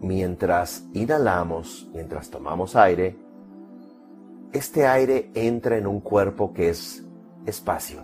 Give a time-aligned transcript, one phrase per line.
[0.00, 3.16] mientras inhalamos, mientras tomamos aire,
[4.52, 7.06] este aire entra en un cuerpo que es
[7.46, 8.02] espacio.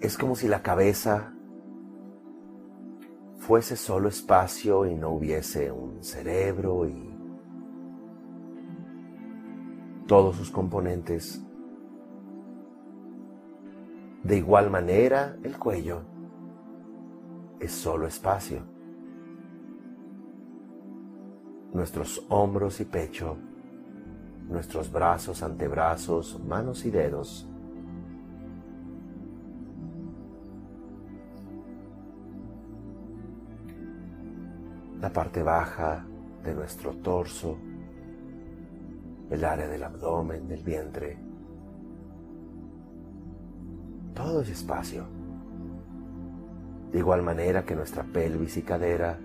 [0.00, 1.32] Es como si la cabeza
[3.38, 7.16] fuese solo espacio y no hubiese un cerebro y
[10.06, 11.42] todos sus componentes.
[14.22, 16.02] De igual manera, el cuello
[17.60, 18.75] es solo espacio.
[21.76, 23.36] Nuestros hombros y pecho,
[24.48, 27.46] nuestros brazos, antebrazos, manos y dedos.
[35.02, 36.06] La parte baja
[36.42, 37.58] de nuestro torso,
[39.28, 41.18] el área del abdomen, del vientre.
[44.14, 45.04] Todo es espacio.
[46.90, 49.20] De igual manera que nuestra pelvis y cadera,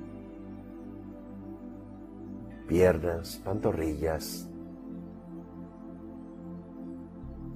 [2.67, 4.47] piernas, pantorrillas,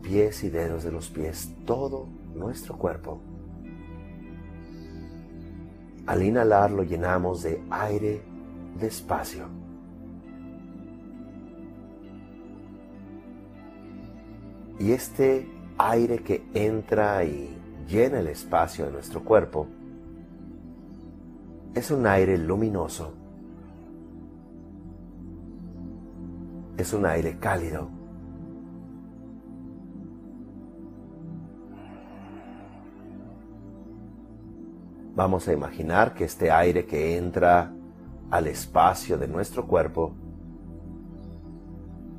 [0.01, 3.21] pies y dedos de los pies, todo nuestro cuerpo.
[6.05, 8.21] Al inhalar lo llenamos de aire
[8.79, 9.47] despacio.
[14.79, 17.57] Y este aire que entra y
[17.88, 19.67] llena el espacio de nuestro cuerpo
[21.73, 23.25] es un aire luminoso.
[26.78, 27.90] Es un aire cálido.
[35.16, 37.72] Vamos a imaginar que este aire que entra
[38.30, 40.13] al espacio de nuestro cuerpo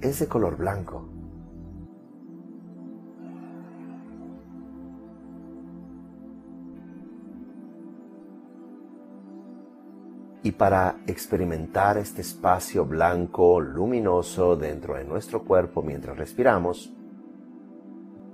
[0.01, 1.16] es de color blanco.
[10.47, 16.95] Y para experimentar este espacio blanco luminoso dentro de nuestro cuerpo mientras respiramos,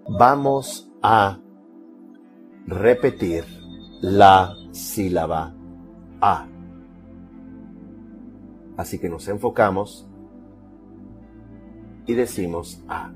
[0.07, 1.39] vamos a
[2.67, 3.47] repetir
[4.03, 5.55] la sílaba
[6.21, 6.47] A.
[8.77, 10.07] Así que nos enfocamos
[12.05, 13.11] y decimos A.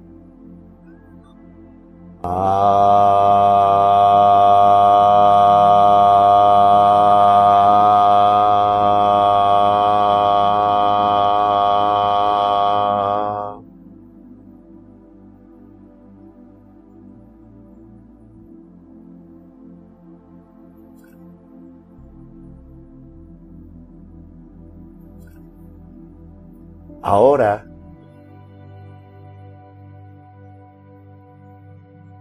[27.09, 27.65] Ahora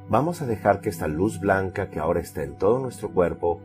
[0.09, 3.61] vamos a dejar que esta luz blanca que ahora está en todo nuestro cuerpo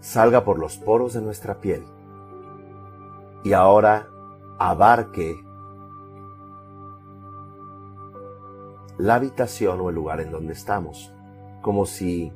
[0.00, 1.82] salga por los poros de nuestra piel
[3.42, 4.06] y ahora
[4.58, 5.34] abarque
[8.98, 11.10] la habitación o el lugar en donde estamos,
[11.62, 12.34] como si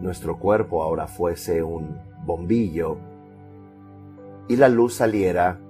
[0.00, 2.98] nuestro cuerpo ahora fuese un bombillo
[4.48, 5.60] y la luz saliera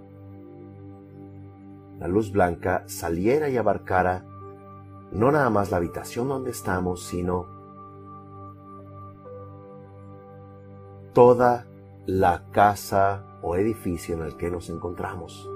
[1.98, 4.24] la luz blanca saliera y abarcara
[5.12, 7.46] no nada más la habitación donde estamos, sino
[11.12, 11.66] toda
[12.06, 15.48] la casa o edificio en el que nos encontramos.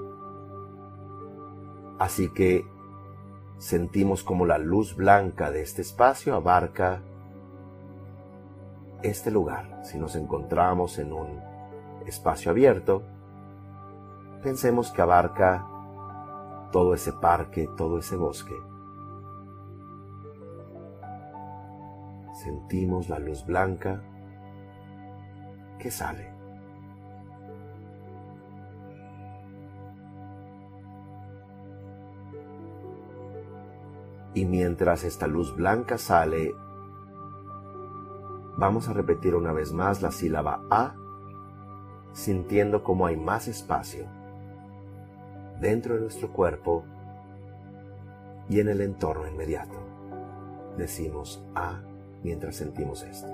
[1.99, 2.65] Así que
[3.59, 7.01] sentimos como la luz blanca de este espacio abarca
[9.03, 9.81] este lugar.
[9.83, 11.39] Si nos encontramos en un
[12.07, 13.03] espacio abierto,
[14.41, 15.67] pensemos que abarca
[16.71, 18.55] todo ese parque, todo ese bosque.
[22.43, 24.01] Sentimos la luz blanca
[25.77, 26.31] que sale.
[34.33, 36.55] Y mientras esta luz blanca sale,
[38.57, 40.95] vamos a repetir una vez más la sílaba A,
[42.13, 44.20] sintiendo como hay más espacio
[45.61, 46.83] dentro de nuestro cuerpo
[48.49, 49.77] y en el entorno inmediato.
[50.77, 51.79] Decimos A
[52.23, 53.29] mientras sentimos esto.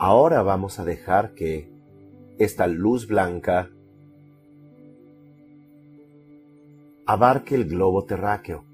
[0.00, 1.68] Ahora vamos a dejar que
[2.38, 3.68] esta luz blanca
[7.04, 8.64] abarque el globo terráqueo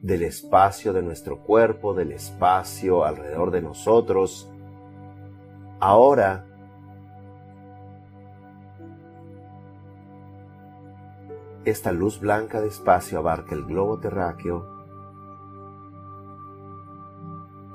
[0.00, 4.50] del espacio de nuestro cuerpo, del espacio alrededor de nosotros.
[5.80, 6.46] Ahora
[11.66, 14.66] esta luz blanca de espacio abarca el globo terráqueo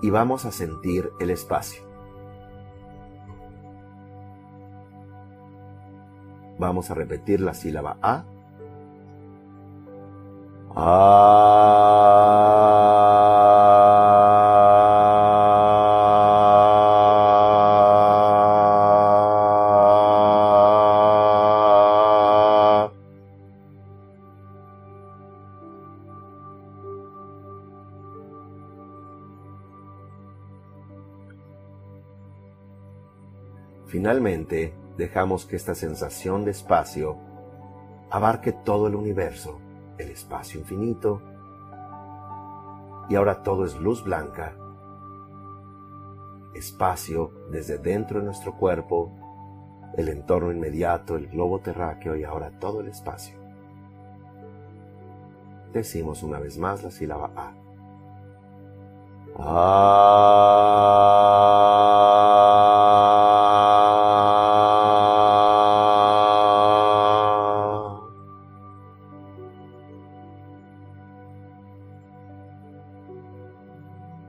[0.01, 1.85] y vamos a sentir el espacio.
[6.57, 8.24] Vamos a repetir la sílaba A.
[33.88, 37.18] Finalmente, dejamos que esta sensación de espacio
[38.09, 39.59] abarque todo el universo,
[39.97, 41.21] el espacio infinito,
[43.09, 44.56] y ahora todo es luz blanca,
[46.56, 49.12] espacio desde dentro de nuestro cuerpo,
[49.97, 53.38] el entorno inmediato, el globo terráqueo y ahora todo el espacio.
[55.74, 57.53] Decimos una vez más la sílaba A.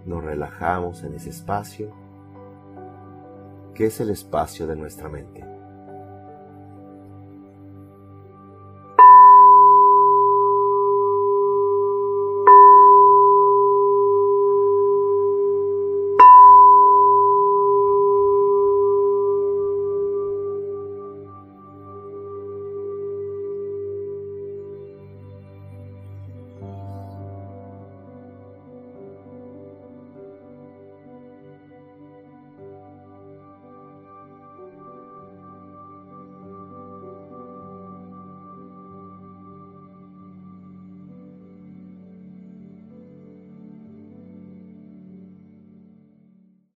[0.07, 1.93] nos relajamos en ese espacio
[3.75, 5.56] que es el espacio de nuestra mente.